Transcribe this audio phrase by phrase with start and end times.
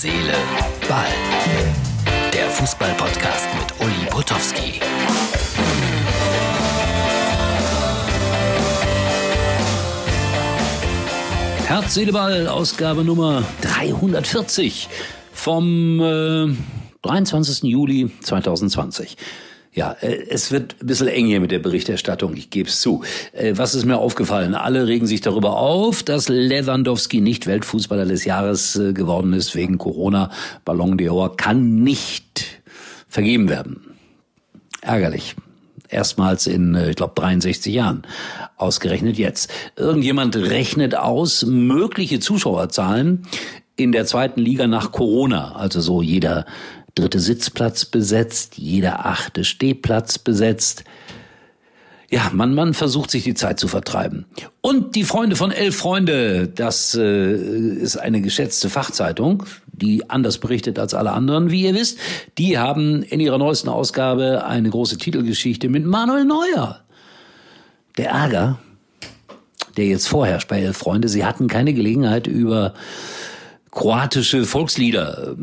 [0.00, 0.32] Seele,
[0.88, 1.08] Ball.
[2.32, 4.80] Der Fußball-Podcast mit Uli Potowski.
[11.66, 14.88] Herz, Seele, Ball, Ausgabe Nummer 340
[15.32, 16.56] vom äh,
[17.02, 17.64] 23.
[17.64, 19.16] Juli 2020.
[19.72, 23.02] Ja, äh, es wird ein bisschen eng hier mit der Berichterstattung, ich gebe es zu.
[23.32, 24.54] Äh, was ist mir aufgefallen?
[24.54, 29.78] Alle regen sich darüber auf, dass Lewandowski nicht Weltfußballer des Jahres äh, geworden ist wegen
[29.78, 30.30] Corona.
[30.64, 32.62] Ballon d'Or kann nicht
[33.08, 33.94] vergeben werden.
[34.80, 35.36] Ärgerlich.
[35.90, 38.02] Erstmals in, ich glaube, 63 Jahren.
[38.58, 39.50] Ausgerechnet jetzt.
[39.76, 43.26] Irgendjemand rechnet aus mögliche Zuschauerzahlen
[43.78, 45.54] in der zweiten Liga nach Corona.
[45.54, 46.44] Also so jeder
[46.98, 50.84] dritte Sitzplatz besetzt, jeder achte Stehplatz besetzt.
[52.10, 54.24] Ja, man, man versucht sich die Zeit zu vertreiben.
[54.62, 60.78] Und die Freunde von Elf Freunde, das äh, ist eine geschätzte Fachzeitung, die anders berichtet
[60.78, 61.98] als alle anderen, wie ihr wisst.
[62.38, 66.80] Die haben in ihrer neuesten Ausgabe eine große Titelgeschichte mit Manuel Neuer.
[67.98, 68.58] Der Ärger,
[69.76, 72.72] der jetzt vorherrscht bei Elf Freunde, sie hatten keine Gelegenheit über
[73.70, 75.34] kroatische Volkslieder äh,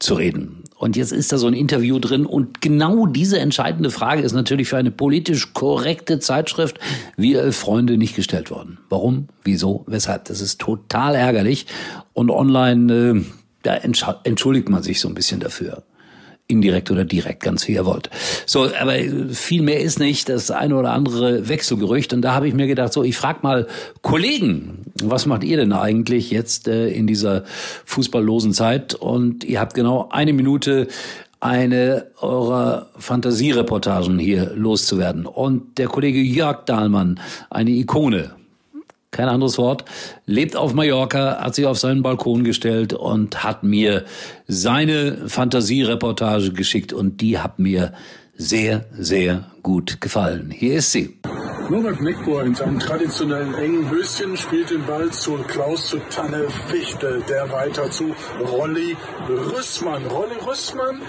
[0.00, 0.64] zu reden.
[0.78, 4.68] Und jetzt ist da so ein Interview drin und genau diese entscheidende Frage ist natürlich
[4.68, 6.78] für eine politisch korrekte Zeitschrift
[7.16, 8.78] wie Elf Freunde nicht gestellt worden.
[8.90, 9.28] Warum?
[9.42, 9.84] Wieso?
[9.86, 10.26] Weshalb?
[10.26, 11.66] Das ist total ärgerlich
[12.12, 13.24] und online, äh,
[13.62, 15.82] da entschuldigt man sich so ein bisschen dafür
[16.48, 18.10] indirekt oder direkt, ganz wie ihr wollt.
[18.46, 18.94] So, aber
[19.30, 22.12] viel mehr ist nicht das eine oder andere Wechselgerücht.
[22.12, 23.66] Und da habe ich mir gedacht, so, ich frage mal
[24.02, 27.44] Kollegen, was macht ihr denn eigentlich jetzt äh, in dieser
[27.84, 28.94] fußballlosen Zeit?
[28.94, 30.88] Und ihr habt genau eine Minute
[31.40, 35.26] eine eurer Fantasiereportagen hier loszuwerden.
[35.26, 38.30] Und der Kollege Jörg Dahlmann, eine Ikone
[39.16, 39.84] kein anderes Wort,
[40.26, 44.04] lebt auf Mallorca, hat sich auf seinen Balkon gestellt und hat mir
[44.46, 47.92] seine Fantasiereportage geschickt und die hat mir
[48.36, 50.50] sehr, sehr gut gefallen.
[50.50, 51.16] Hier ist sie.
[51.68, 57.24] Norbert Nickbohr in seinem traditionellen engen Höschen spielt den Ball zu Klaus zu Tanne Fichte,
[57.28, 58.96] der weiter zu Rolli
[59.28, 60.06] Rüssmann.
[60.06, 61.02] Rolli Rüssmann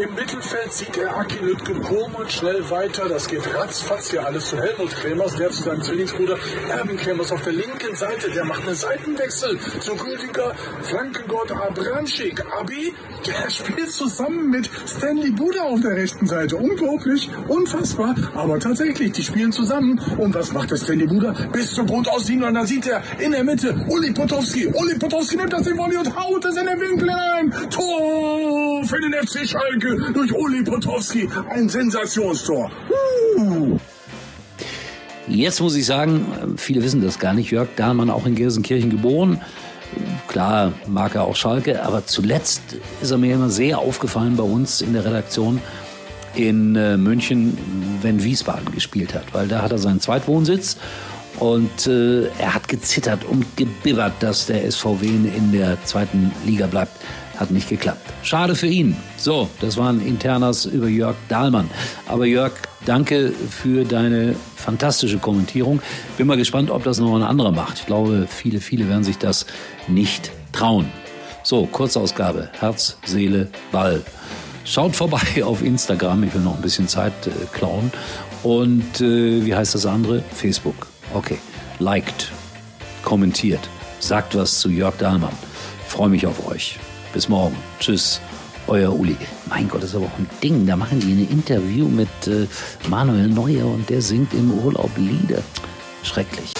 [0.00, 3.08] im Mittelfeld sieht er Aki Lütke Kohlmann schnell weiter.
[3.08, 6.38] Das geht ratzfatz hier alles zu Helmut Kremers, der zu seinem Zwillingsbruder
[6.70, 8.30] Erwin Kremers auf der linken Seite.
[8.30, 12.40] Der macht einen Seitenwechsel zu Rüdiger Flankengott Abramschick.
[12.56, 12.94] Abi,
[13.26, 16.56] der spielt zusammen mit Stanley Buda auf der rechten Seite.
[16.56, 20.00] Unglaublich, unfassbar, aber tatsächlich, die spielen zusammen.
[20.18, 21.34] Und was macht der Stanley Buda?
[21.52, 24.66] Bis zum Grund ausziehen und dann sieht er in der Mitte Uli Potowski.
[24.66, 27.70] Uli Potowski nimmt das von mir und haut es in den Winkel hinein.
[27.70, 31.28] Tor für den FC Schalke durch Uli Potowski.
[31.50, 32.70] Ein Sensationstor.
[35.26, 39.40] Jetzt muss ich sagen, viele wissen das gar nicht, Jörg Dahlmann auch in Gelsenkirchen geboren.
[40.28, 42.62] Klar mag er auch Schalke, aber zuletzt
[43.00, 45.60] ist er mir immer sehr aufgefallen bei uns in der Redaktion
[46.34, 47.56] in äh, München,
[48.02, 50.76] wenn Wiesbaden gespielt hat, weil da hat er seinen Zweitwohnsitz
[51.38, 56.92] und äh, er hat gezittert und gebibbert, dass der SVW in der zweiten Liga bleibt.
[57.36, 58.12] Hat nicht geklappt.
[58.22, 58.96] Schade für ihn.
[59.16, 61.68] So, das war ein Internas über Jörg Dahlmann.
[62.06, 62.52] Aber Jörg,
[62.86, 65.82] danke für deine fantastische Kommentierung.
[66.16, 67.80] Bin mal gespannt, ob das noch ein anderer macht.
[67.80, 69.46] Ich glaube, viele, viele werden sich das
[69.88, 70.86] nicht trauen.
[71.42, 72.50] So, Kurzausgabe.
[72.60, 74.02] Herz, Seele, Ball.
[74.64, 77.92] Schaut vorbei auf Instagram, ich will noch ein bisschen Zeit äh, klauen.
[78.42, 80.22] Und äh, wie heißt das andere?
[80.32, 80.86] Facebook.
[81.12, 81.38] Okay.
[81.78, 82.30] Liked,
[83.02, 83.68] kommentiert,
[84.00, 85.32] sagt was zu Jörg Dahlmann.
[85.86, 86.78] Freue mich auf euch.
[87.12, 87.56] Bis morgen.
[87.78, 88.20] Tschüss.
[88.66, 89.16] Euer Uli.
[89.48, 90.66] Mein Gott, das ist aber auch ein Ding.
[90.66, 92.46] Da machen die ein Interview mit äh,
[92.88, 95.42] Manuel Neuer und der singt im Urlaub Lieder.
[96.02, 96.52] Schrecklich.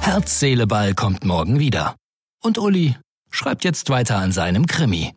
[0.00, 1.94] Herz, Seele, Ball kommt morgen wieder.
[2.42, 2.96] Und Uli
[3.30, 5.12] schreibt jetzt weiter an seinem Krimi.